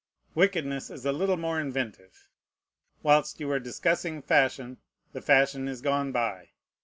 [0.33, 2.27] Wickedness is a little more inventive.
[3.03, 4.77] Whilst you are discussing fashion,
[5.13, 6.49] the fashion is gone by.